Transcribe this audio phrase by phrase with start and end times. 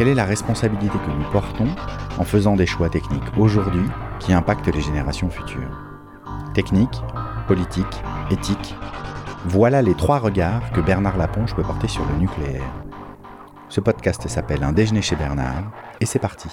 [0.00, 1.68] Quelle est la responsabilité que nous portons
[2.16, 3.84] en faisant des choix techniques aujourd'hui
[4.18, 5.78] qui impactent les générations futures
[6.54, 7.02] Technique,
[7.46, 7.84] politique,
[8.30, 8.74] éthique,
[9.44, 12.64] voilà les trois regards que Bernard Laponche peut porter sur le nucléaire.
[13.68, 16.48] Ce podcast s'appelle Un déjeuner chez Bernard et c'est parti.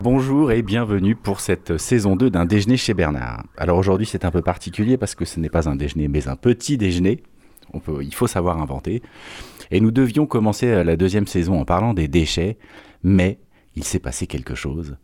[0.00, 3.44] Bonjour et bienvenue pour cette saison 2 d'un déjeuner chez Bernard.
[3.56, 6.36] Alors aujourd'hui c'est un peu particulier parce que ce n'est pas un déjeuner mais un
[6.36, 7.22] petit déjeuner.
[8.02, 9.02] Il faut savoir inventer.
[9.70, 12.58] Et nous devions commencer la deuxième saison en parlant des déchets,
[13.02, 13.38] mais
[13.74, 14.96] il s'est passé quelque chose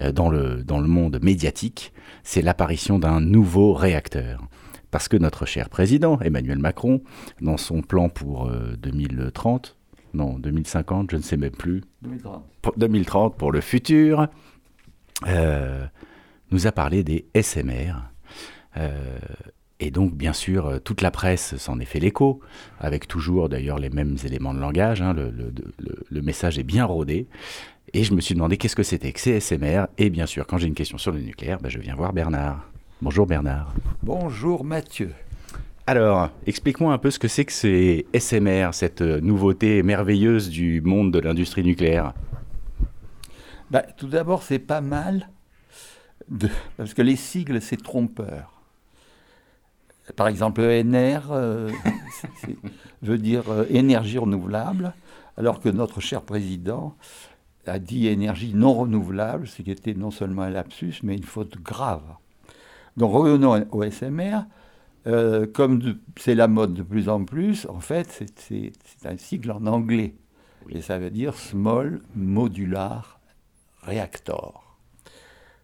[0.00, 4.42] euh, dans le, dans le monde médiatique, c'est l'apparition d'un nouveau réacteur.
[4.90, 7.02] Parce que notre cher président, Emmanuel Macron,
[7.40, 11.82] dans son plan pour 2030, euh, non, 2050, je ne sais même plus.
[12.02, 12.44] 2030.
[12.62, 14.28] Pour 2030, pour le futur,
[15.26, 15.84] euh,
[16.52, 17.94] nous a parlé des SMR.
[18.76, 19.18] Euh,
[19.80, 22.40] et donc, bien sûr, euh, toute la presse s'en est fait l'écho,
[22.78, 25.02] avec toujours d'ailleurs les mêmes éléments de langage.
[25.02, 25.52] Hein, le, le,
[26.08, 27.26] le, message est bien rodé.
[27.92, 29.86] Et je me suis demandé qu'est-ce que c'était que ces SMR.
[29.98, 32.68] Et bien sûr, quand j'ai une question sur le nucléaire, ben, je viens voir Bernard.
[33.02, 33.74] Bonjour Bernard.
[34.02, 35.12] Bonjour Mathieu.
[35.86, 40.80] Alors, explique-moi un peu ce que c'est que ces SMR, cette euh, nouveauté merveilleuse du
[40.80, 42.14] monde de l'industrie nucléaire.
[43.70, 45.28] Bah, tout d'abord, c'est pas mal,
[46.30, 46.48] de...
[46.76, 48.53] parce que les sigles, c'est trompeur.
[50.16, 51.70] Par exemple, ENR euh,
[53.02, 54.94] veut dire euh, énergie renouvelable,
[55.36, 56.94] alors que notre cher président
[57.66, 61.56] a dit énergie non renouvelable, ce qui était non seulement un lapsus, mais une faute
[61.56, 62.02] grave.
[62.96, 64.42] Donc revenons au SMR.
[65.06, 68.72] Euh, comme c'est la mode de plus en plus, en fait, c'est
[69.04, 70.14] un sigle en anglais.
[70.70, 73.20] Et ça veut dire Small Modular
[73.82, 74.78] Reactor.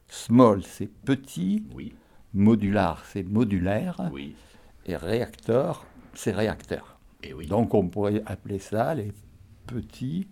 [0.08, 1.64] Small, c'est petit.
[1.74, 1.94] Oui.
[2.34, 4.00] Modular, c'est modulaire.
[4.12, 4.34] Oui.
[4.86, 6.98] Et réacteur, c'est réacteur.
[7.22, 7.46] Et oui.
[7.46, 9.12] Donc on pourrait appeler ça les
[9.66, 10.28] petits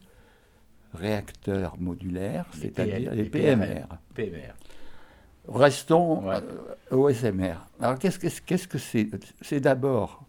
[0.94, 3.86] réacteurs modulaires, c'est-à-dire les PMR.
[4.14, 4.54] PMR.
[5.48, 6.41] Restons euh,
[6.91, 7.66] au SMR.
[7.81, 8.19] Alors qu'est-ce
[8.66, 9.09] que c'est?
[9.41, 10.25] C'est d'abord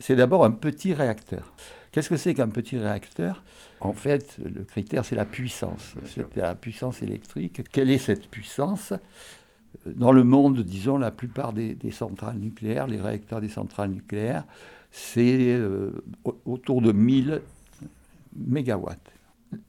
[0.00, 1.52] c'est d'abord un petit réacteur.
[1.90, 3.42] Qu'est-ce que c'est qu'un petit réacteur?
[3.80, 5.94] En fait, le critère, c'est la puissance.
[6.04, 7.62] C'est la puissance électrique.
[7.72, 8.92] Quelle est cette puissance?
[9.86, 14.44] Dans le monde, disons, la plupart des, centrales nucléaires, les réacteurs des centrales nucléaires,
[14.90, 16.02] c'est euh,
[16.44, 17.42] autour de 1000
[18.36, 19.12] mégawatts.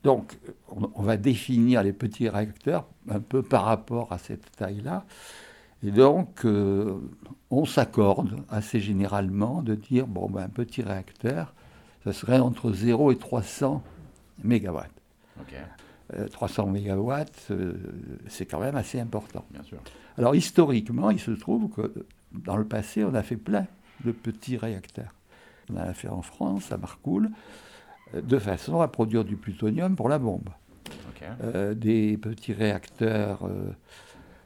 [0.04, 0.38] Donc,
[0.68, 5.06] on, va définir les petits réacteurs un peu par rapport à cette taille-là.
[5.84, 6.98] Et donc, euh,
[7.50, 11.54] on s'accorde assez généralement de dire, bon, ben, un petit réacteur,
[12.04, 13.82] ça serait entre 0 et 300
[14.44, 14.92] mégawatts.
[16.32, 17.74] 300 euh, mégawatts, euh,
[18.28, 19.46] c'est quand même assez important.
[19.52, 19.80] Bien sûr.
[20.18, 23.68] Alors, historiquement, il se trouve que dans le passé, on a fait plein
[24.04, 25.14] de petits réacteurs.
[25.72, 27.30] On en a fait en France, à Marcoule
[28.14, 30.50] de façon à produire du plutonium pour la bombe.
[31.42, 33.72] Euh, des petits réacteurs, euh,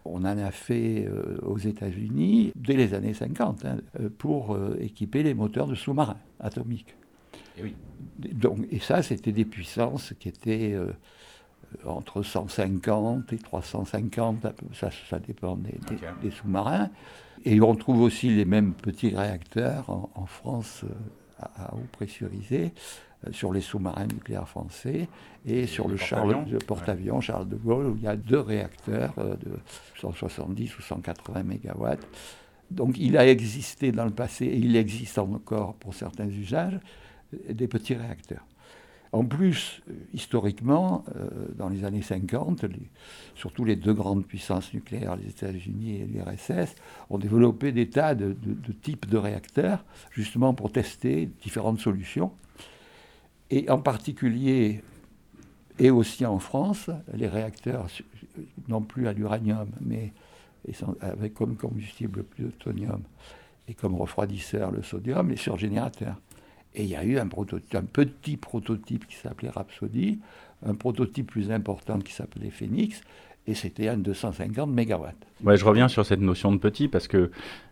[0.06, 3.78] on en a fait euh, aux États-Unis dès les années 50 hein,
[4.18, 6.95] pour équiper les moteurs de sous-marins atomiques.
[7.57, 7.75] Et, oui.
[8.18, 10.75] Donc, et ça, c'était des puissances qui étaient
[11.85, 16.89] entre 150 et 350, ça, ça dépend des, sous-marins.
[17.45, 20.85] Et on trouve aussi les mêmes petits réacteurs en, France
[21.39, 22.73] à, à eau pressurisée
[23.28, 25.07] euh, sur les sous-marins nucléaires français
[25.45, 25.97] et sur le,
[26.66, 29.51] porte-avions Charles de Gaulle où il y a deux réacteurs euh, de
[30.00, 32.06] 170 ou 180 mégawatts.
[32.72, 36.79] Donc il a existé dans le passé et il existe encore pour certains usages
[37.33, 38.45] euh, des petits réacteurs.
[39.13, 39.81] En plus,
[40.13, 41.06] historiquement,
[41.56, 42.65] dans les années 50,
[43.36, 46.75] surtout les deux grandes puissances nucléaires, les États-Unis et l'URSS,
[47.12, 48.36] ont développé des tas de
[48.81, 52.31] types de réacteurs, justement pour tester différentes solutions
[53.51, 54.81] et en particulier,
[55.77, 57.86] et aussi en France, les réacteurs,
[58.68, 60.12] non plus à l'uranium, mais
[61.01, 63.04] avec comme combustible le plutonium
[63.68, 66.19] et comme refroidisseur le sodium, les surgénérateurs.
[66.75, 70.19] Et il y a eu un, petit prototype qui s'appelait Rhapsody,
[70.65, 73.01] un prototype plus important qui s'appelait Phoenix,
[73.45, 75.55] et c'était un 250 MW.
[75.55, 77.29] Je reviens sur cette notion de petit parce que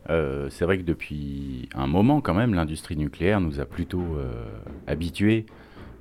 [0.10, 4.44] euh, c'est vrai que depuis un moment, quand même, l'industrie nucléaire nous a plutôt euh,
[4.88, 5.46] habitués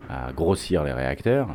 [0.09, 1.49] à grossir les réacteurs.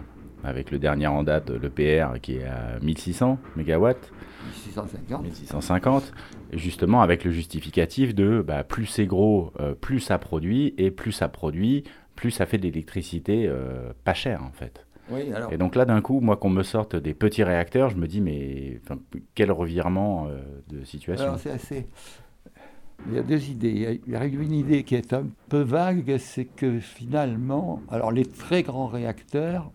[0.44, 3.94] avec le dernier en date, le PR, qui est à 1600 MW.
[4.46, 5.24] 1650.
[5.24, 6.14] 1650.
[6.52, 10.92] Et justement, avec le justificatif de bah, plus c'est gros, euh, plus ça produit, et
[10.92, 11.84] plus ça produit,
[12.16, 14.86] plus ça fait d'électricité euh, pas chère, en fait.
[15.10, 15.54] Oui, alors...
[15.54, 18.22] Et donc là, d'un coup, moi, qu'on me sorte des petits réacteurs, je me dis,
[18.22, 18.80] mais
[19.36, 21.38] quel revirement euh, de situation.
[21.38, 21.88] c'est assez.
[23.08, 24.02] Il y a deux idées.
[24.08, 28.26] Il y a une idée qui est un peu vague, c'est que finalement, alors les
[28.26, 29.72] très grands réacteurs,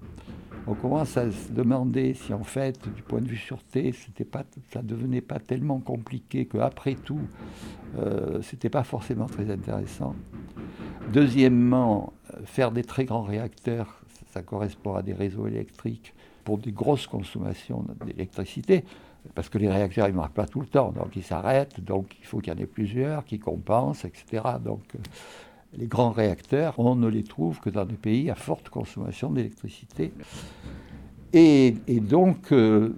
[0.71, 4.45] on commence à se demander si en fait, du point de vue sûreté, c'était pas,
[4.73, 7.19] ça devenait pas tellement compliqué qu'après tout,
[7.99, 10.15] euh, c'était pas forcément très intéressant.
[11.13, 12.13] Deuxièmement,
[12.45, 14.01] faire des très grands réacteurs,
[14.33, 16.15] ça correspond à des réseaux électriques
[16.45, 18.85] pour des grosses consommations d'électricité
[19.35, 22.17] parce que les réacteurs, ils ne marquent pas tout le temps, donc ils s'arrêtent, donc
[22.21, 24.45] il faut qu'il y en ait plusieurs qui compensent, etc.
[24.45, 24.99] Euh,
[25.77, 30.13] les grands réacteurs, on ne les trouve que dans des pays à forte consommation d'électricité.
[31.33, 32.93] Et, donc, euh,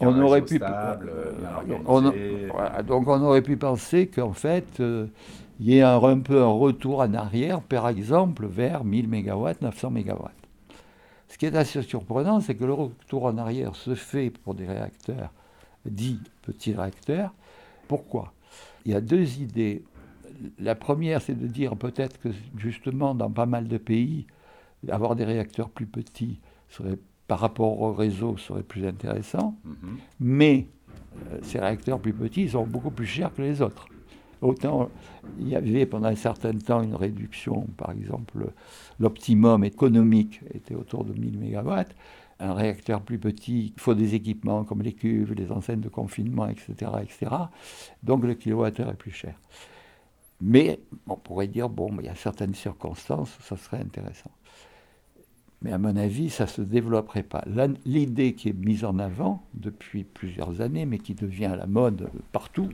[0.00, 0.66] on, aurait pu, donc
[3.06, 5.06] on aurait pu penser qu'en fait, euh,
[5.60, 9.52] il y ait un, un, peu un retour en arrière, par exemple, vers 1000 MW,
[9.62, 10.28] 900 MW.
[11.28, 14.66] Ce qui est assez surprenant, c'est que le retour en arrière se fait pour des
[14.66, 15.30] réacteurs
[15.90, 17.32] dit petit réacteur.
[17.88, 18.32] Pourquoi?
[18.84, 19.82] Il y a deux idées.
[20.58, 24.26] La première, c'est de dire peut-être que justement, dans pas mal de pays,
[24.88, 29.56] avoir des réacteurs plus petits serait, par rapport au réseau serait plus intéressant.
[29.64, 29.98] Mhm.
[30.20, 30.66] Mais
[31.32, 33.86] euh, ces réacteurs plus petits sont beaucoup plus chers que les autres.
[34.42, 34.90] Autant
[35.40, 38.52] il y avait pendant un certain temps une réduction, par exemple,
[39.00, 41.70] l'optimum économique était autour de 1000 MW
[42.38, 46.46] un réacteur plus petit, il faut des équipements comme les cuves, les enseignes de confinement,
[46.48, 46.90] etc.
[47.02, 47.34] etc.
[48.02, 49.34] Donc le kilowattheure est plus cher.
[50.40, 54.30] Mais on pourrait dire, bon, il y a certaines circonstances, ça serait intéressant.
[55.62, 57.42] Mais à mon avis, ça ne se développerait pas.
[57.84, 62.10] L'idée qui est mise en avant depuis plusieurs années, mais qui devient à la mode
[62.32, 62.68] partout,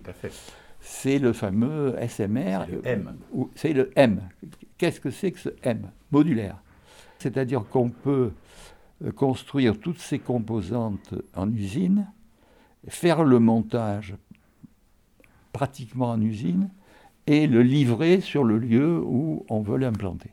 [0.81, 2.67] c'est le fameux SMR.
[2.67, 3.17] C'est le M.
[3.55, 4.21] C'est le M.
[4.79, 5.91] Qu'est-ce que c'est que ce M?
[6.11, 6.61] Modulaire.
[7.21, 8.33] C'est-à-dire qu'on peut
[9.05, 12.09] euh, construire toutes ces composantes en usine,
[12.89, 14.17] faire le montage
[15.53, 16.69] pratiquement en usine
[17.27, 20.31] et le livrer sur le lieu où on veut l'implanter.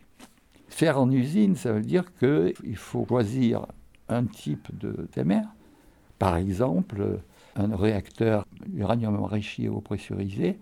[0.68, 3.66] Faire en usine, ça veut dire qu'il faut choisir
[4.08, 5.44] un type de TMR,
[6.18, 7.20] par exemple
[7.56, 10.58] un réacteur uranium enrichi ou pressurisé,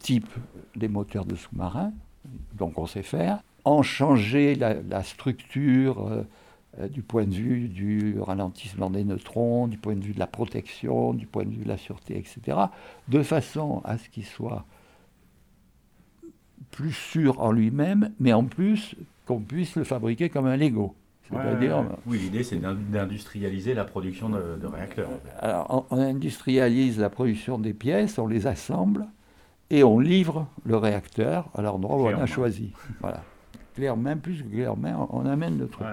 [0.00, 0.28] type
[0.76, 1.92] des moteurs de sous-marins,
[2.54, 8.90] donc on sait faire, en changer la, structure, euh, du point de vue du ralentissement
[8.90, 11.76] des neutrons, du point de vue de la protection, du point de vue de la
[11.76, 12.58] sûreté, etc.,
[13.08, 14.64] de façon à ce qu'il soit
[16.74, 20.94] plus sûr en lui-même, mais en plus qu'on puisse le fabriquer comme un Lego.
[21.30, 25.08] oui, l'idée c'est d'industrialiser la production de, réacteurs.
[25.38, 29.06] Alors, on, industrialise la production des pièces, on les assemble
[29.70, 32.72] et on livre le réacteur à l'endroit où on a choisi.
[33.00, 33.22] Voilà.
[33.76, 35.86] Clairement, plus que clairement, on, amène le truc.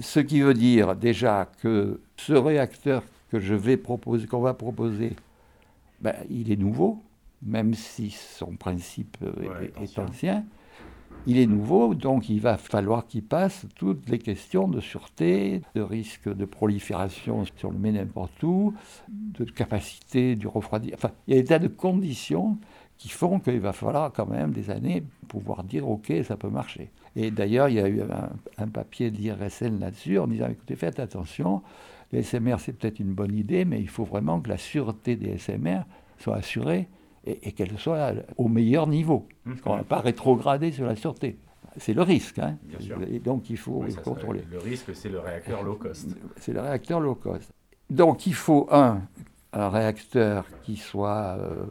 [0.00, 5.14] Ce qui veut dire déjà que ce réacteur que je vais proposer, qu'on va proposer,
[6.00, 7.02] ben, il est nouveau,
[7.44, 9.18] même si son principe
[9.80, 10.44] est, ancien.
[11.26, 15.80] Il est nouveau, donc il va falloir qu'il passe toutes les questions de sûreté, de
[15.80, 18.74] risque de prolifération sur le met n'importe où,
[19.08, 20.96] de capacité du refroidissement.
[20.98, 22.58] Enfin, il y a des tas de conditions
[22.98, 26.50] qui font qu'il va falloir quand même des années pour pouvoir dire OK, ça peut
[26.50, 26.90] marcher.
[27.16, 28.02] Et d'ailleurs, il y a eu
[28.58, 31.62] un, papier de l'IRSN là-dessus en disant écoutez, faites attention,
[32.12, 35.38] les SMR c'est peut-être une bonne idée, mais il faut vraiment que la sûreté des
[35.38, 35.82] SMR
[36.18, 36.88] soit assurée
[37.26, 39.26] et, qu'elle soit au meilleur niveau.
[39.44, 39.50] Mmh.
[39.50, 41.38] Parce qu'on ne va pas rétrograder sur la sûreté.
[41.76, 42.38] C'est le risque.
[42.38, 42.56] Hein.
[43.10, 44.44] Et donc il faut contrôler.
[44.50, 46.16] le risque, c'est le réacteur low cost.
[46.36, 47.50] C'est le réacteur low cost.
[47.90, 49.02] Donc il faut, un,
[49.52, 51.64] un réacteur qui soit euh,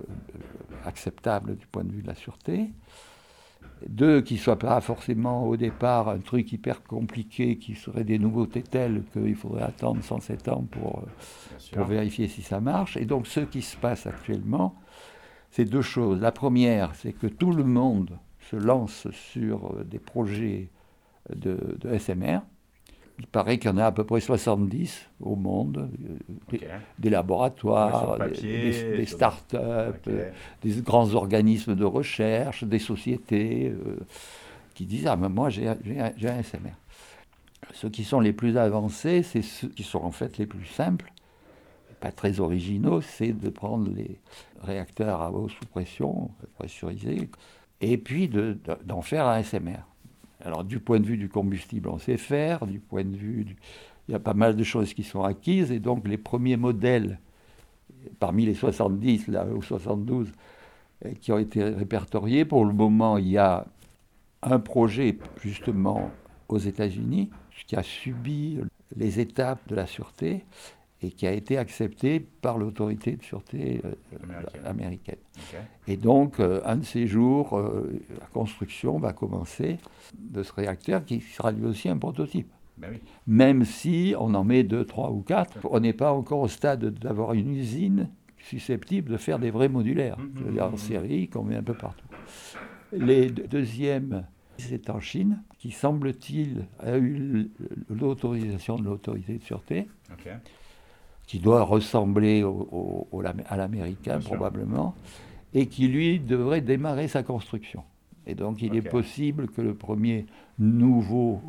[0.86, 2.72] acceptable du point de vue de la sûreté.
[3.88, 8.17] Deux, qui ne soit pas forcément au départ un truc hyper compliqué, qui serait des
[8.17, 12.95] nouveautés telles qu'il faudrait attendre 107 ans pour, euh, pour vérifier si ça marche.
[12.95, 14.75] Et donc ce qui se passe actuellement,
[15.53, 16.19] c'est deux choses.
[16.19, 18.17] La première, c'est que tout le monde
[18.51, 20.69] se lance sur euh, des projets
[21.33, 22.41] de, de SMR
[23.19, 25.89] il paraît qu'il y en a à peu près 70 au monde,
[26.53, 26.57] euh,
[26.98, 30.31] des, laboratoires, des, start-up, euh,
[30.62, 33.98] des grands organismes de recherche, des sociétés euh,
[34.74, 36.74] qui disent Ah, mais moi j'ai un SMR.
[37.72, 41.12] Ceux qui sont les plus avancés, c'est ceux qui sont en fait les plus simples,
[42.03, 44.19] pas très originaux, c'est de prendre les
[44.62, 47.29] réacteurs à eau sous pression, pressurisés,
[47.79, 48.29] et puis
[48.83, 49.88] d'en faire un SMR.
[50.43, 53.55] Alors du point de vue du combustible, on sait faire, du point de vue...
[54.10, 57.19] Il y a pas mal de choses qui sont acquises, et donc les premiers modèles,
[58.19, 60.29] parmi les 70 là, ou 72,
[61.05, 63.65] euh, qui ont été répertoriés, pour le moment, il y a
[64.41, 66.12] un projet justement
[66.50, 67.29] aux États-Unis
[67.65, 68.60] qui a subi
[68.98, 70.43] les étapes de la sûreté
[71.03, 73.91] et qui a été accepté par l'autorité de sûreté euh,
[74.65, 75.17] américaine.
[75.88, 79.77] Et donc, euh, un de ces jours, euh, la construction va commencer
[80.17, 82.48] de ce réacteur qui sera lui aussi un prototype.
[82.77, 86.48] Ben Même si on en met deux, trois ou quatre, on n'est pas encore au
[86.48, 91.43] stade d'avoir une usine susceptible de faire des vrais modulaires, mmh, mmh, en série qu'on
[91.43, 92.07] met un peu partout.
[92.91, 94.25] Les deuxièmes
[94.57, 97.50] c'est en Chine, qui semble-t-il a eu
[97.89, 99.88] l'autorisation de l'autorité de sûreté,
[101.34, 104.94] qui doit ressembler au, à l'américain probablement,
[105.56, 107.82] et qui lui devrait démarrer sa construction.
[108.28, 110.28] Et donc il est possible que le premier
[110.60, 111.42] nouveau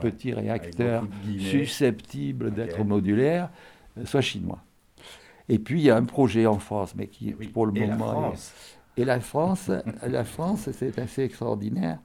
[0.00, 1.06] petit réacteur
[1.38, 3.50] susceptible d'être modulaire
[3.96, 4.58] euh, soit chinois.
[5.48, 8.32] Et puis il y a un projet en France, mais qui pour le moment...
[8.96, 9.70] Et la France,
[10.02, 12.00] la France, c'est assez extraordinaire.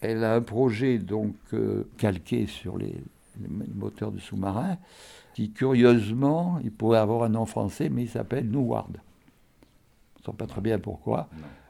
[0.00, 2.94] Elle a un projet donc euh, calqué sur les,
[3.74, 4.78] moteurs de sous-marins,
[5.34, 8.96] qui curieusement, il pourrait avoir un nom français, mais il s'appelle Neward.
[8.96, 11.28] On ne sait pas très bien pourquoi.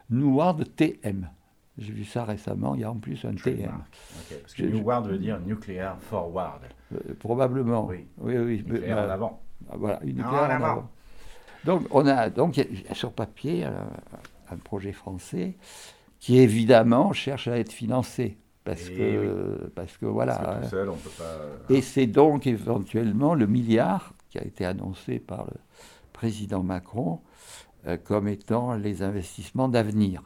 [0.09, 1.29] Neward TM.
[1.77, 3.83] J'ai vu ça récemment, il y a en plus un TM.
[4.41, 6.61] parce que Neward veut dire Nuclear Forward.
[6.93, 7.87] Euh, probablement.
[7.87, 8.37] Oui, oui.
[8.37, 9.41] oui nucléaire en avant.
[9.69, 10.89] Ah, voilà, une nucléaire en avant.
[11.65, 15.57] Donc, on a donc sur papier un projet français
[16.19, 18.37] qui évidemment cherche à être financé.
[18.65, 20.67] Parce que, parce que voilà.
[20.67, 21.73] Seul, on peut pas...
[21.73, 25.53] Et c'est donc éventuellement le milliard qui a été annoncé par le
[26.13, 27.21] président Macron
[27.85, 30.23] euh, comme étant les investissements d'avenir.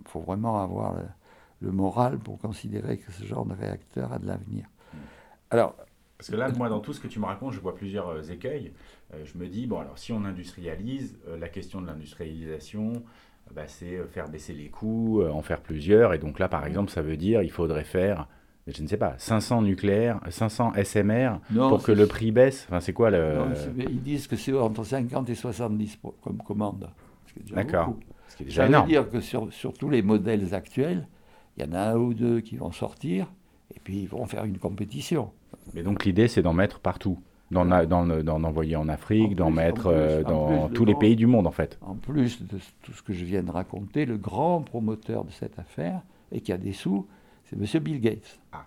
[0.00, 0.96] Il faut vraiment avoir
[1.60, 4.66] le, moral pour considérer que ce genre de réacteur a de l'avenir.
[4.92, 4.96] Hmm.
[5.50, 5.76] Alors,
[6.16, 8.22] parce que là, moi, dans tout ce que tu me racontes, je vois plusieurs euh,
[8.22, 8.72] écueils.
[9.14, 13.04] Euh, je me dis, bon, alors si on industrialise, la question de l'industrialisation,
[13.54, 16.14] bah, c'est euh, faire baisser les coûts, euh, en faire plusieurs.
[16.14, 18.26] Et donc là, par exemple, ça veut dire il faudrait faire,
[18.66, 22.66] je ne sais pas, 500 nucléaires, 500 SMR pour que le prix baisse.
[22.68, 23.38] Enfin, c'est quoi le...
[23.78, 26.90] ils disent que c'est entre 50 et 70 comme commande.
[27.52, 27.96] D'accord.
[28.48, 31.08] Ça veut dire que sur, sur tous les modèles actuels,
[31.56, 33.26] il y en a un ou deux qui vont sortir
[33.74, 35.32] et puis ils vont faire une compétition.
[35.74, 37.18] Mais donc l'idée, c'est d'en mettre partout
[37.50, 41.78] d'en envoyer en Afrique, d'en mettre euh, dans tous les pays du monde en fait.
[41.82, 45.58] En plus de tout ce que je viens de raconter, le grand promoteur de cette
[45.58, 46.02] affaire
[46.32, 47.06] et qui a des sous,
[47.44, 47.82] c'est M.
[47.82, 48.38] Bill Gates.
[48.52, 48.66] Ah,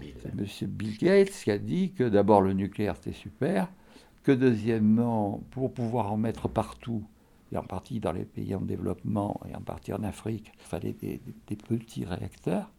[0.00, 0.68] c'est M.
[0.68, 3.68] Bill Gates qui a dit que d'abord le nucléaire c'était super,
[4.24, 7.04] que deuxièmement, pour pouvoir en mettre partout,
[7.52, 10.92] et en partie dans les pays en développement et en partie en Afrique, il fallait
[10.92, 11.20] des,
[11.56, 12.70] petits réacteurs.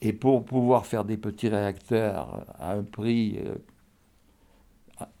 [0.00, 3.54] Et pour pouvoir faire des petits réacteurs à un prix euh,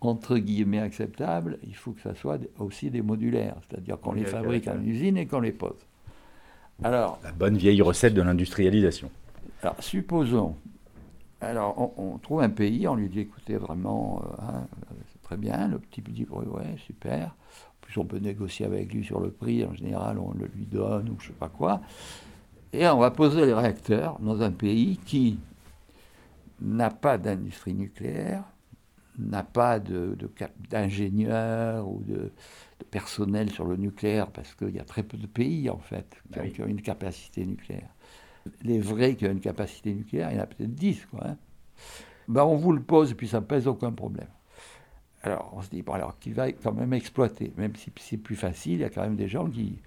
[0.04, 4.68] entre guillemets acceptable, il faut que ça soit aussi des modulaires, c'est-à-dire qu'on les fabrique
[4.68, 5.86] en usine et qu'on les pose.
[6.82, 9.10] Alors, la bonne vieille recette de l'industrialisation.
[9.62, 10.56] Alors, supposons,
[11.40, 14.66] alors on, trouve un pays, on lui dit écoutez, vraiment, euh, hein,
[15.12, 17.26] c'est très bien, le petit dit ouais, ouais, super.
[17.26, 20.66] En plus, on peut négocier avec lui sur le prix, en général, on le lui
[20.66, 21.80] donne ou je sais pas quoi.
[22.72, 25.38] Et on va poser les réacteurs dans un pays qui
[26.60, 28.44] n'a pas d'industrie nucléaire,
[29.18, 29.78] n'a pas
[30.70, 32.32] d'ingénieurs ou de,
[32.90, 36.38] personnel sur le nucléaire, parce qu'il y a très peu de pays, en fait, qui,
[36.38, 37.90] bah ont, une capacité nucléaire.
[38.62, 41.26] Les vrais qui ont une capacité nucléaire, il y en a peut-être 10, quoi.
[41.26, 41.36] Hein.
[42.28, 44.28] Ben, on vous le pose, et puis ça ne pèse aucun problème.
[45.22, 48.34] Alors, on se dit, bon, alors, qui va quand même exploiter Même si c'est plus
[48.34, 49.78] facile, il y a quand même des gens qui,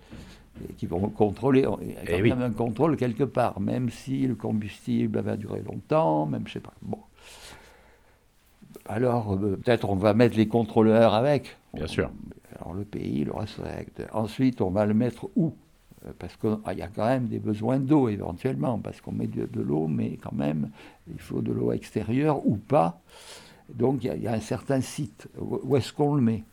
[0.77, 1.65] qui vont contrôler.
[1.81, 5.35] Il y a quand eh même un contrôle quelque part, même si le combustible va
[5.35, 6.73] durer longtemps, même, je sais pas.
[6.81, 6.99] Bon
[8.87, 11.57] alors euh, peut-être on va mettre les contrôleurs avec.
[11.73, 12.11] Bien sûr.
[12.59, 14.03] Alors le pays, le respecte.
[14.13, 15.53] Ensuite, on va le mettre où?
[16.05, 19.61] Euh, Parce qu'il y a quand même des besoins d'eau éventuellement, parce qu'on met de,
[19.61, 20.69] l'eau, mais quand même,
[21.11, 23.01] il faut de l'eau extérieure ou pas.
[23.73, 25.27] Donc il y, a un certain site.
[25.39, 26.43] Où est-ce qu'on le met?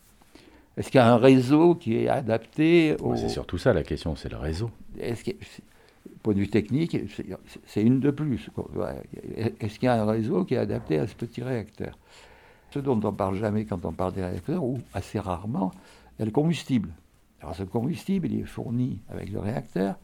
[0.79, 4.31] Est-ce qu'il y a un réseau qui est adapté C'est surtout ça la question, c'est
[4.31, 4.71] le réseau.
[4.99, 5.23] Est-ce
[6.23, 6.97] point de vue technique,
[7.67, 8.51] c'est une de plus.
[9.61, 11.99] Est-ce qu'il y a un réseau qui est adapté à ce petit réacteur?
[12.71, 15.73] Ce dont on ne parle jamais quand on parle des réacteurs, ou assez rarement,
[16.17, 16.91] c'est le combustible.
[17.41, 19.97] Alors ce combustible, il est fourni avec le réacteur,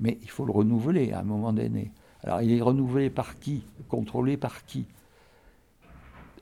[0.00, 1.90] mais il faut le renouveler à un moment donné.
[2.22, 3.64] Alors il est renouvelé par qui?
[3.88, 4.86] Contrôlé par qui?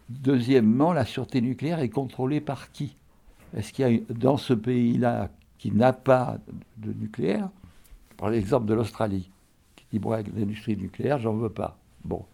[0.09, 2.97] Deuxièmement, la sûreté nucléaire est contrôlée par qui?
[3.57, 6.39] Est-ce qu'il y a dans ce pays-là qui n'a pas
[6.77, 7.49] de nucléaire,
[8.29, 9.31] l'exemple de l'Australie,
[9.77, 10.01] qui
[10.37, 11.77] l'industrie nucléaire, j'en veux pas.
[12.05, 12.25] Bon.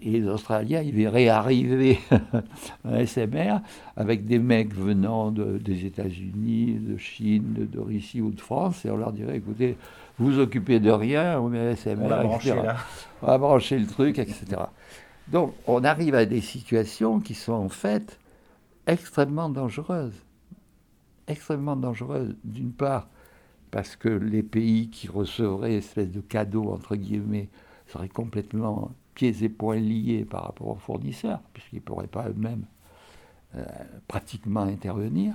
[0.00, 2.00] Et les Australiens, ils verraient arriver
[2.84, 3.60] un SMR
[3.96, 8.96] avec des mecs venant des États-Unis, de Chine, de, Russie ou de France, et on
[8.96, 9.76] leur dirait écoutez,
[10.18, 12.54] vous vous occupez de rien, on met un SMR, on va, brancher,
[13.22, 14.62] on va brancher le truc, etc.
[15.28, 18.18] Donc, on arrive à des situations qui sont en fait
[18.86, 20.22] extrêmement dangereuses.
[21.26, 23.08] Extrêmement dangereuses, d'une part,
[23.74, 27.48] parce que les pays qui recevraient espèce de cadeau, entre guillemets,
[27.88, 32.66] seraient complètement pieds et poings liés par rapport aux fournisseurs, puisqu'ils ne pourraient pas eux-mêmes
[33.56, 33.64] euh,
[34.06, 35.34] pratiquement intervenir.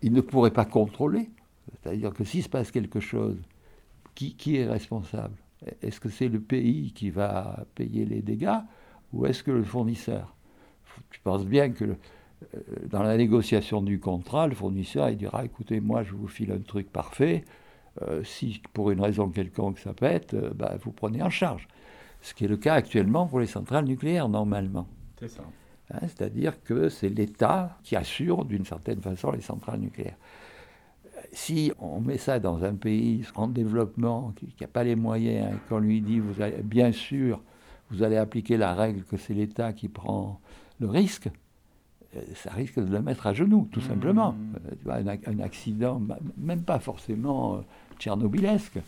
[0.00, 1.28] Ils ne pourraient pas contrôler.
[1.82, 3.36] C'est-à-dire que s'il se passe quelque chose,
[4.14, 5.36] qui, qui est responsable?
[5.82, 8.60] Est-ce que c'est le pays qui va payer les dégâts
[9.12, 10.34] ou est-ce que le fournisseur?
[11.10, 11.96] Je pense bien que euh,
[12.90, 16.60] dans la négociation du contrat, le fournisseur il dira écoutez, moi je vous file un
[16.60, 17.44] truc parfait.
[18.02, 21.66] Euh, si pour une raison quelconque ça pète, bah, vous prenez en charge
[22.26, 24.88] ce qui est le cas actuellement pour les centrales nucléaires, normalement.
[25.20, 25.42] C'est ça.
[25.92, 30.16] Hein, c'est-à-dire que c'est l'État qui assure d'une certaine façon les centrales nucléaires.
[31.32, 35.68] Si on met ça dans un pays en développement, qui n'a pas les moyens, et
[35.68, 37.40] qu'on lui dit, vous allez, bien sûr,
[37.90, 40.40] vous allez appliquer la règle que c'est l'État qui prend
[40.80, 41.30] le risque, euh,
[42.34, 43.84] ça risque de le mettre à genoux, tout mmh.
[43.84, 44.34] simplement.
[44.86, 46.00] Euh, un, un, accident,
[46.36, 47.58] même pas forcément euh,
[47.98, 48.78] tchernobilesque,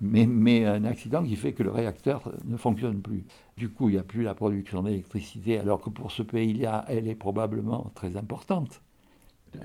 [0.00, 3.24] mais, un accident qui fait que le réacteur ne fonctionne plus.
[3.56, 7.08] Du coup, il n'y a plus la production d'électricité, alors que pour ce pays-là, elle
[7.08, 8.80] est probablement très importante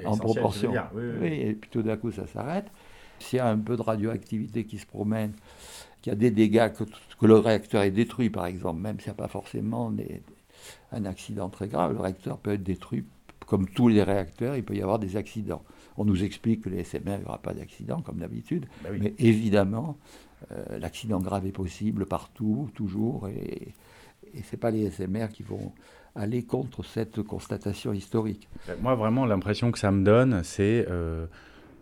[0.05, 0.73] en proportion.
[0.93, 2.65] oui, et puis tout d'un coup, ça s'arrête.
[3.19, 5.33] S'il y a un peu de radioactivité qui se promène,
[6.01, 9.17] qu'il y a des dégâts, que, le réacteur est détruit, par exemple, même s'il n'y
[9.17, 9.91] a pas forcément
[10.91, 13.05] un accident très grave, le réacteur peut être détruit.
[13.47, 15.63] Comme tous les réacteurs, il peut y avoir des accidents.
[15.97, 18.65] On nous explique que les SMR, il n'y aura pas d'accident, comme d'habitude.
[18.83, 19.97] Bah mais évidemment,
[20.51, 23.27] euh, l'accident grave est possible partout, toujours.
[23.27, 23.73] Et,
[24.33, 25.73] et ce n'est pas les SMR qui vont
[26.15, 28.47] aller contre cette constatation historique.
[28.67, 31.25] Bah, moi, vraiment, l'impression que ça me donne, c'est euh,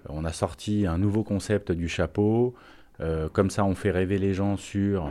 [0.10, 2.56] on a sorti un nouveau concept du chapeau.
[3.02, 5.10] Euh, comme ça, on fait rêver les gens sur.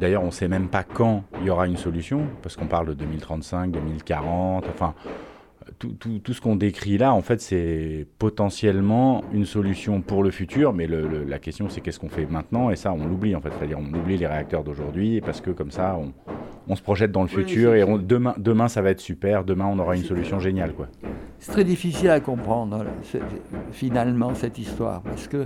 [0.00, 2.88] D'ailleurs, on ne sait même pas quand il y aura une solution, parce qu'on parle
[2.88, 4.66] de 2035, 2040.
[4.68, 4.94] Enfin,
[5.78, 10.72] tout, tout, ce qu'on décrit là, en fait, c'est potentiellement une solution pour le futur,
[10.72, 13.50] mais la question, c'est qu'est-ce qu'on fait maintenant Et ça, on l'oublie, en fait.
[13.58, 15.98] C'est-à-dire, on oublie les réacteurs d'aujourd'hui, parce que comme ça,
[16.68, 19.78] on, se projette dans le futur, et demain, demain, ça va être super, demain, on
[19.78, 20.72] aura une solution géniale.
[20.72, 20.88] quoi.
[21.38, 22.84] C'est très difficile à comprendre,
[23.70, 25.44] finalement, cette histoire, parce que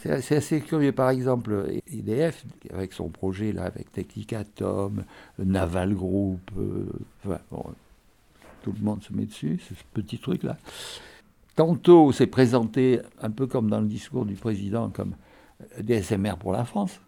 [0.00, 0.92] c'est assez curieux.
[0.92, 5.04] Par exemple, EDF, avec son projet là, avec Technicatom,
[5.38, 6.86] Naval Group, euh,
[7.24, 7.40] enfin,
[8.62, 10.56] tout le monde se met dessus, ce petit truc-là.
[11.54, 15.14] Tantôt, c'est présenté un peu comme dans le discours du président, comme
[15.80, 17.00] des SMR pour la France.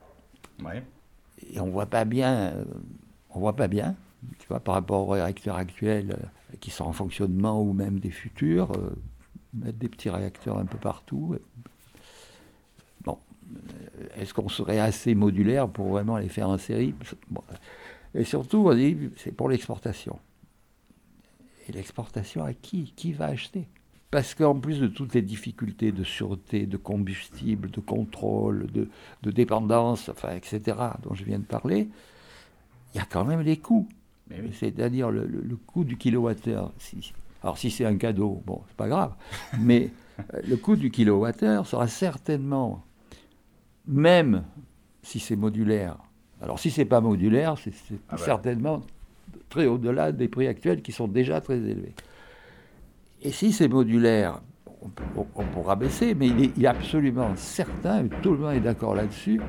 [1.53, 2.65] Et on voit pas bien, euh,
[3.31, 3.95] on voit pas bien,
[4.39, 8.11] tu vois, par rapport aux réacteurs actuels euh, qui sont en fonctionnement ou même des
[8.11, 8.91] futurs, euh,
[9.55, 11.37] mettre des petits réacteurs un peu partout.
[13.49, 13.61] Bon,
[14.17, 16.95] est-ce qu'on serait assez modulaire pour vraiment les faire en série
[18.15, 20.19] Et surtout, on dit, c'est pour l'exportation.
[21.69, 22.93] Et l'exportation à qui?
[22.97, 23.69] Qui va acheter?
[24.11, 30.09] Parce qu'en plus de toutes les difficultés de sûreté, de combustible, de contrôle, de, dépendance,
[30.09, 31.89] enfin, etc., dont je viens de parler,
[32.95, 33.87] il y a quand même les coûts.
[34.53, 36.73] C'est-à-dire le, coût du kilowattheure.
[36.79, 39.15] Si, alors si c'est un cadeau, bon, c'est pas grave,
[39.59, 39.91] mais
[40.35, 42.85] euh, le coût du kilowattheure sera certainement,
[43.89, 44.45] même
[45.03, 45.97] si c'est modulaire,
[46.41, 47.73] alors si c'est pas modulaire, c'est
[48.09, 48.19] ah bah.
[48.19, 48.83] certainement
[49.49, 51.95] très au-delà des prix actuels qui sont déjà très élevés.
[53.23, 54.41] Et si c'est modulaire,
[55.17, 59.41] on, pourra baisser, mais il est, absolument certain, et tout le monde est d'accord là-dessus,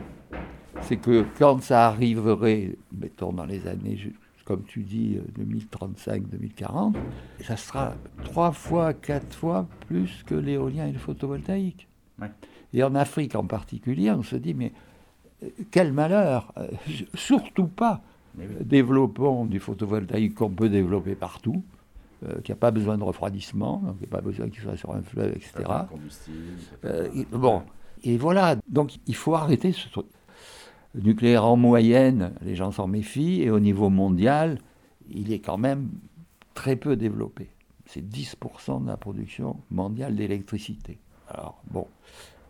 [0.82, 4.00] c'est que quand ça arriverait, mettons dans les années,
[4.46, 6.96] comme tu dis, 2035-2040,
[7.42, 11.88] ça sera trois fois, quatre fois plus que l'éolien et le photovoltaïque.
[12.74, 14.72] Et en Afrique en particulier, on se dit, mais
[15.44, 16.68] euh, quel malheur euh,
[17.14, 18.02] Surtout pas
[18.62, 21.64] Développons du photovoltaïque qu'on peut développer partout,
[22.26, 25.02] euh, qui n'a pas besoin de refroidissement, qui n'a pas besoin qu'il soit sur un
[25.02, 25.64] fleuve, etc.
[26.86, 27.64] Euh, bon,
[28.04, 30.06] et voilà, donc il faut arrêter ce truc.
[30.96, 34.60] Le nucléaire en moyenne, les gens s'en méfient, et au niveau mondial,
[35.10, 35.90] il est quand même
[36.54, 37.50] très peu développé.
[37.86, 41.00] C'est 10% de la production mondiale d'électricité.
[41.30, 41.88] Alors, bon,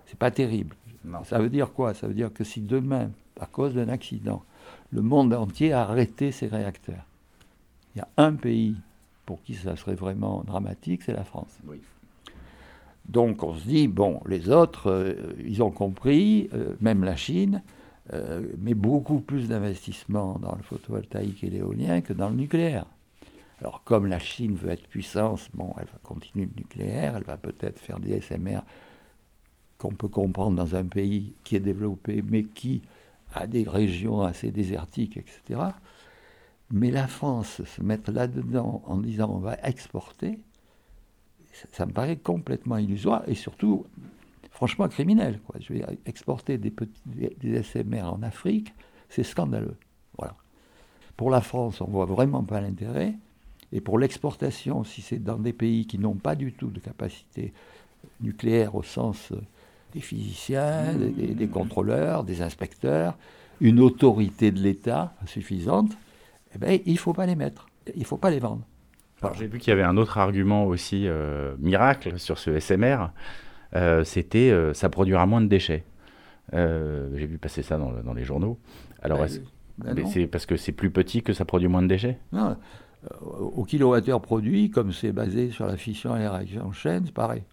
[0.05, 0.75] c'est pas terrible.
[1.23, 1.93] Ça veut dire quoi?
[1.93, 4.43] Ça veut dire que si demain, à cause d'un accident,
[4.91, 7.05] le monde entier a arrêté ses réacteurs.
[7.95, 8.75] Il y a un pays
[9.25, 11.59] pour qui ça serait vraiment dramatique, c'est la France.
[13.07, 15.13] Donc on se dit, bon, les autres, euh,
[15.43, 17.61] ils ont compris, euh, même la Chine,
[18.13, 22.85] euh, met beaucoup plus d'investissements dans le photovoltaïque et l'éolien que dans le nucléaire.
[23.59, 27.37] Alors comme la Chine veut être puissance, bon, elle va continuer le nucléaire, elle va
[27.37, 28.61] peut-être faire des SMR
[29.77, 32.81] qu'on peut comprendre dans un pays qui est développé, mais qui
[33.33, 35.61] a des régions assez désertiques, etc.
[36.71, 40.39] Mais la France se mettre là-dedans en disant on va exporter,
[41.71, 43.85] ça, me paraît complètement illusoire et surtout,
[44.51, 45.39] franchement, criminel.
[45.59, 46.73] Je vais exporter des,
[47.05, 48.73] des SMR en Afrique,
[49.09, 49.77] c'est scandaleux.
[50.17, 50.35] Voilà.
[51.17, 53.15] Pour la France, on voit vraiment pas l'intérêt.
[53.71, 57.53] Et pour l'exportation, si c'est dans des pays qui n'ont pas du tout de capacité
[58.21, 59.37] nucléaire au sens euh,
[59.93, 63.17] des physiciens, des, contrôleurs, des inspecteurs,
[63.59, 65.91] une autorité de l'État suffisante,
[66.53, 68.61] eh ben, il ne faut pas les mettre, il ne faut pas les vendre.
[69.21, 73.09] Alors j'ai vu qu'il y avait un autre argument aussi euh, miracle sur ce SMR,
[73.75, 75.83] euh, c'était ça produira moins de déchets.
[76.53, 78.59] j'ai vu passer ça dans, les journaux.
[79.01, 79.19] Alors
[79.79, 82.19] ben, ben c'est parce que c'est plus petit que ça produit moins de déchets?
[82.31, 82.55] Non,
[83.21, 87.13] au kilowattheure produit, comme c'est basé sur la fission et la réaction en chaîne, c'est
[87.13, 87.43] pareil.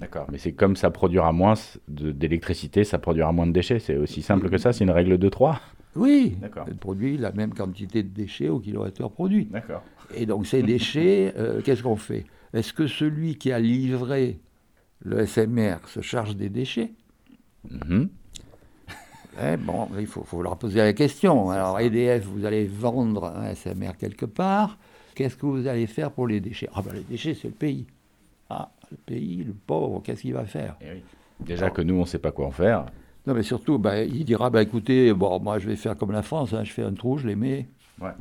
[0.00, 1.54] D'accord, mais c'est comme ça produira moins
[1.88, 3.78] d'électricité, ça produira moins de déchets.
[3.78, 5.60] C'est aussi simple que ça, c'est une règle de 3
[5.94, 9.46] Oui, elle produit la même quantité de déchets au kilowattheure produit.
[9.46, 9.82] D'accord.
[10.14, 12.24] Et donc ces déchets, euh, qu'est-ce qu'on fait?
[12.54, 14.40] Est-ce que celui qui a livré
[15.00, 16.92] le SMR se charge des déchets?
[17.70, 18.08] Mm-hmm.
[19.38, 21.50] Eh, bon, il faut, leur poser la question.
[21.50, 24.78] Alors, EDF, vous allez vendre un SMR quelque part.
[25.14, 26.68] Qu'est-ce que vous allez faire pour les déchets?
[26.74, 27.86] Ah, ben les déchets, c'est le pays.
[28.48, 30.76] Ah, le pays, le pauvre, qu'est-ce qu'il va faire?
[30.80, 31.02] Eh
[31.44, 32.86] Déjà que nous, on ne sait pas quoi en faire.
[33.26, 36.22] Non, mais surtout, ben, il dira bah, écoutez, bon, moi, je vais faire comme la
[36.22, 37.68] France, hein, je fais un trou, je les mets.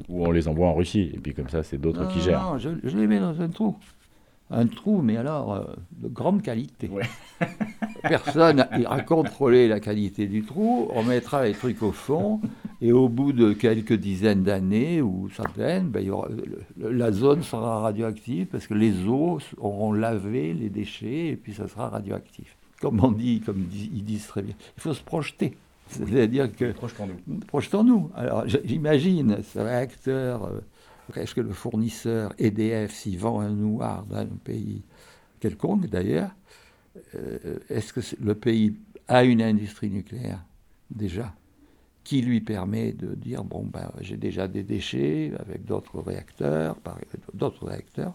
[0.10, 2.44] Ou on les envoie en Russie, et puis comme ça, c'est d'autres qui gèrent.
[2.44, 3.78] Non, je, je, les mets dans un trou.
[4.52, 6.88] Un trou, mais alors, euh, de grande qualité.
[6.88, 7.04] Ouais.
[8.02, 10.90] Personne n'ira contrôler la qualité du trou.
[10.94, 12.42] On mettra les trucs au fond.
[12.82, 16.10] Et au bout de quelques dizaines d'années ou centaines, ben,
[16.78, 21.68] la zone sera radioactive parce que les eaux auront lavé les déchets et puis ça
[21.68, 22.56] sera radioactif.
[22.80, 25.58] Comme on dit, comme ils disent très bien, il faut se projeter.
[25.90, 26.72] C'est-à-dire que.
[26.72, 27.40] Projetons-nous.
[27.48, 28.12] Projetons-nous.
[28.16, 30.46] Alors j'imagine ce réacteur.
[30.46, 30.60] Euh,
[31.18, 34.84] est-ce que le fournisseur EDF, s'y vend un noir dans un pays
[35.40, 36.32] quelconque d'ailleurs,
[37.16, 38.76] euh, est-ce que le pays
[39.08, 40.44] a une industrie nucléaire
[40.90, 41.34] déjà
[42.04, 46.76] qui lui permet de dire bon ben j'ai déjà des déchets avec d'autres réacteurs,
[47.36, 48.14] d'autres réacteurs,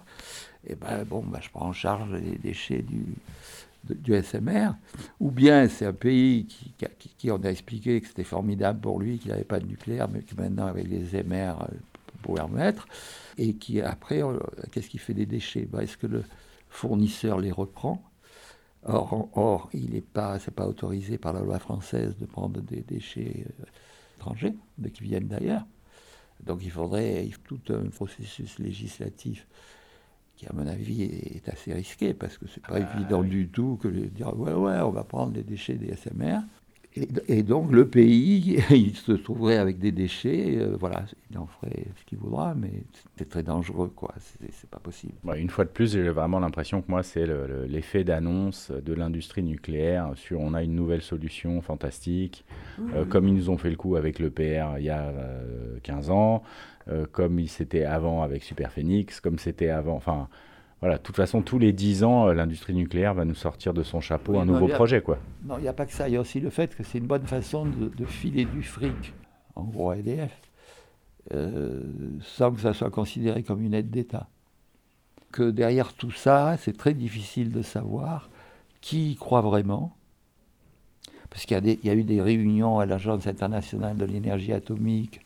[0.66, 3.04] et ben bon ben, je prends en charge les déchets du,
[4.20, 4.70] SMR,
[5.20, 6.74] ou bien c'est un pays qui,
[7.18, 10.22] qui, on a expliqué que c'était formidable pour lui, qu'il n'avait pas de nucléaire, mais
[10.22, 11.68] qui maintenant avec les MR
[12.24, 12.86] pouvoir mettre,
[13.36, 14.38] et qui après, euh,
[14.72, 15.66] qu'est-ce qui fait des déchets?
[15.66, 16.24] Ben, Est-ce que le
[16.68, 18.02] fournisseur les reprend?
[18.86, 22.82] Or, or il n'est pas, c'est pas autorisé par la loi française de prendre des
[22.82, 23.64] déchets euh,
[24.16, 25.64] étrangers, mais qui viennent d'ailleurs.
[26.44, 29.46] Donc il faudrait tout un processus législatif
[30.36, 33.78] qui, à mon avis, est assez risqué, parce que c'est pas ah, évident du tout
[33.80, 36.40] que de dire ouais, ouais, on va prendre les déchets des SMR,
[36.96, 41.86] et, donc le pays, il se trouverait avec des déchets, euh, voilà, il en ferait
[41.96, 42.70] ce qu'il voudra, mais
[43.16, 45.14] c'est très dangereux, quoi, c'est pas possible.
[45.36, 47.26] une fois de plus, j'ai vraiment l'impression que moi, c'est
[47.66, 52.44] l'effet d'annonce de l'industrie nucléaire sur on a une nouvelle solution fantastique,
[52.94, 55.12] euh, comme ils nous ont fait le coup avec le PR il y a
[55.82, 56.42] 15 euh, ans,
[57.12, 60.28] comme c'était avant avec Super Phoenix, comme c'était avant, enfin
[60.80, 63.82] voilà, de toute façon, tous les 10 ans, euh, l'industrie nucléaire va nous sortir de
[63.82, 65.00] son chapeau un nouveau projet.
[65.00, 65.18] Quoi.
[65.44, 66.08] Non, il n'y a pas que ça.
[66.08, 69.14] Il y a aussi le fait que c'est une bonne façon de, filer du fric,
[69.54, 70.32] en gros à EDF,
[71.32, 71.82] euh,
[72.20, 74.28] sans que ça soit considéré comme une aide d'État.
[75.32, 78.28] Que derrière tout ça, c'est très difficile de savoir
[78.80, 79.96] qui y croit vraiment.
[81.30, 85.20] Parce qu'il y, y, a eu des réunions à l'Agence internationale de l'énergie atomique.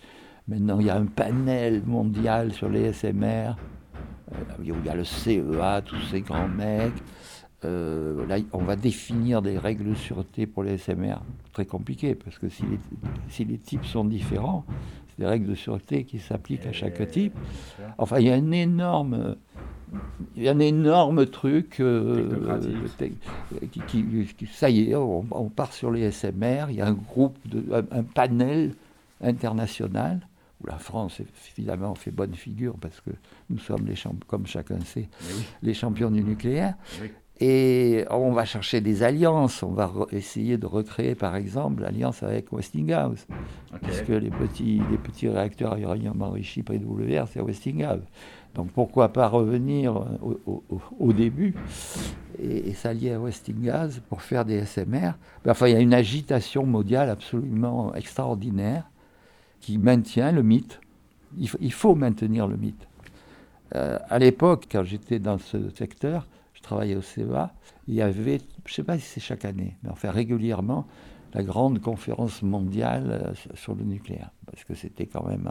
[0.46, 3.56] Maintenant, il y a un panel mondial sur les SMR
[4.58, 6.92] où il y a le CEA, tous ces grands mecs.
[7.64, 11.16] Euh, là, on va définir des règles de sûreté pour les SMR.
[11.52, 12.78] Très compliqué, parce que si les,
[13.28, 14.64] si les types sont différents,
[15.08, 17.36] c'est des règles de sûreté qui s'appliquent à chaque type.
[17.98, 19.34] Enfin, il y a un énorme,
[20.36, 21.80] il y a un énorme truc.
[21.80, 22.58] Euh,
[23.88, 26.66] qui, ça y est, on, part sur les SMR.
[26.70, 28.74] Il y a un groupe, de, un panel
[29.20, 30.20] international
[30.60, 31.20] où la France,
[31.56, 33.10] évidemment, fait bonne figure parce que
[33.50, 33.94] nous sommes, les
[34.26, 35.08] comme chacun sait,
[35.62, 36.74] les champions du nucléaire.
[37.40, 39.62] Et on va chercher des alliances.
[39.62, 43.26] On va essayer de recréer, par exemple, l'alliance avec Westinghouse.
[43.80, 48.02] Parce que les petits, les petits réacteurs à uranium enrichi PWR, c'est Westinghouse.
[48.54, 50.04] Donc pourquoi pas revenir
[50.98, 51.54] au, début
[52.42, 55.12] et, s'allier à Westinghouse pour faire des SMR
[55.46, 58.90] Enfin, il y a une agitation mondiale absolument extraordinaire
[59.60, 60.80] qui maintient le mythe.
[61.36, 62.88] Il, faut maintenir le mythe.
[63.74, 67.52] Euh, à l'époque, quand j'étais dans ce secteur, je travaillais au CEA,
[67.86, 70.86] il y avait, je ne sais pas si c'est chaque année, mais enfin régulièrement,
[71.34, 75.50] la grande conférence mondiale euh, sur le nucléaire, parce que c'était quand même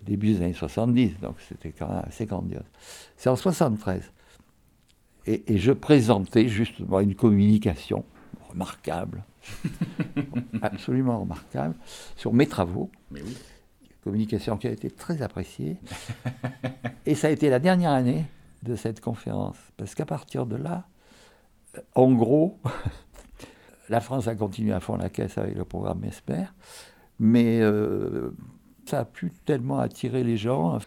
[0.00, 2.64] au début des années 70, donc c'était quand même assez grandiose.
[3.16, 4.12] C'est en 73.
[5.26, 8.04] Et, et, je présentais justement une communication
[8.52, 9.24] remarquable,
[10.62, 11.74] absolument remarquable,
[12.16, 12.90] sur mes travaux.
[13.10, 13.36] Mais oui.
[14.04, 15.76] Communication qui a été très appréciée.
[17.06, 18.24] et ça a été la dernière année
[18.62, 19.56] de cette conférence.
[19.76, 20.88] Parce qu'à partir de là,
[21.94, 22.58] en gros,
[23.88, 26.46] la France a continué à fond la caisse avec le programme ESPER,
[27.20, 28.34] mais euh,
[28.86, 30.78] ça a plus tellement attiré les gens.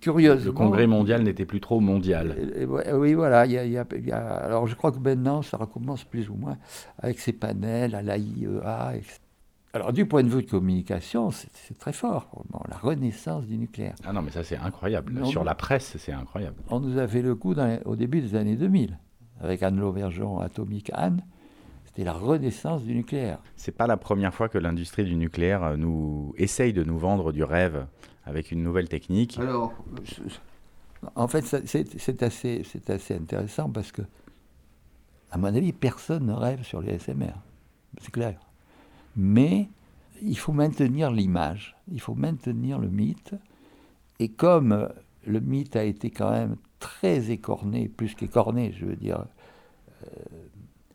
[0.00, 0.46] Curieusement.
[0.46, 2.36] Le congrès mondial n'était plus trop mondial.
[2.94, 3.46] oui, voilà.
[3.46, 3.86] Y a,
[4.18, 6.58] alors je crois que maintenant, ça recommence plus ou moins
[6.98, 9.18] avec ces panels à l'AIEA, etc.
[9.74, 12.44] Alors, du point de vue de communication, c'est très fort.
[12.68, 13.94] la renaissance du nucléaire.
[14.04, 15.24] Ah non, mais ça, c'est incroyable.
[15.24, 16.56] Sur la presse, c'est incroyable.
[16.68, 17.54] On nous a fait le coup
[17.86, 18.98] au début des années 2000,
[19.40, 21.22] avec Anne Lauvergeon, Atomic Anne.
[21.86, 23.38] C'était la renaissance du nucléaire.
[23.56, 27.32] C'est pas la première fois que l'industrie du nucléaire euh, nous essaye de nous vendre
[27.32, 27.86] du rêve
[28.24, 29.38] avec une nouvelle technique.
[29.38, 29.72] Alors,
[31.16, 34.02] en fait, c'est assez, assez intéressant parce que,
[35.30, 37.34] à mon avis, personne ne rêve sur les SMR.
[38.00, 38.38] C'est clair.
[39.16, 39.68] Mais
[40.22, 43.34] il faut maintenir l'image, il faut maintenir le mythe.
[44.20, 44.88] Et comme
[45.26, 49.24] le mythe a été quand même très écorné, plus qu'écorné, je veux dire,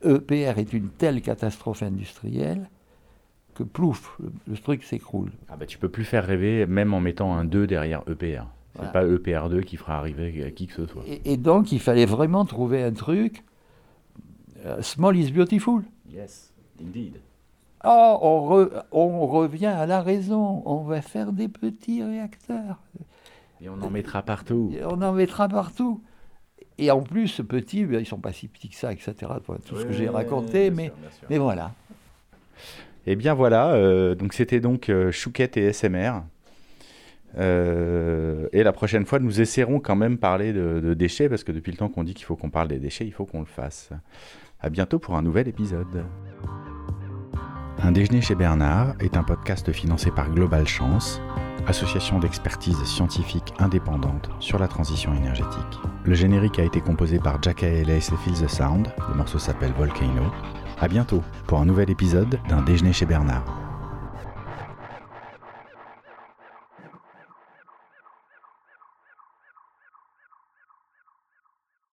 [0.03, 2.69] EPR euh, e est une telle catastrophe industrielle
[3.57, 5.31] que plouf, le, truc s'écroule.
[5.49, 8.43] Ah bah tu peux plus faire rêver même en mettant un 2 derrière EPR.
[8.79, 11.03] C'est pas EPR2 qui fera arriver à qui que ce soit.
[11.25, 13.43] Et, donc il fallait vraiment trouver un truc.
[14.65, 15.81] Euh, small is beautiful.
[16.11, 17.15] Yes, indeed.
[17.83, 20.61] Oh, on, revient à la raison.
[20.65, 22.77] On va faire des petits réacteurs.
[23.61, 24.71] Et on en mettra partout.
[24.83, 26.01] on en mettra partout.
[26.77, 29.15] Et en plus, petits, ben, ils sont pas si petits que ça, etc.
[29.65, 30.91] Tout ce que j'ai raconté, mais,
[31.29, 31.71] mais voilà.
[33.07, 36.23] Et eh bien voilà, euh, donc c'était donc euh, Chouquette et SMR.
[37.37, 41.71] Euh, et la prochaine fois, nous essaierons quand même parler de, déchets, parce que depuis
[41.71, 43.91] le temps qu'on dit qu'il faut qu'on parle des déchets, il faut qu'on le fasse.
[44.59, 46.03] À bientôt pour un nouvel épisode.
[47.81, 51.21] Un déjeuner chez Bernard est un podcast financé par Global Chance,
[51.65, 55.79] association d'expertise scientifique indépendante sur la transition énergétique.
[56.03, 58.91] Le générique a été composé par Jack Ellis et Feel the Sound.
[59.07, 60.23] Le morceau s'appelle Volcano.
[60.79, 63.66] À bientôt pour un nouvel épisode d'un déjeuner chez Bernard.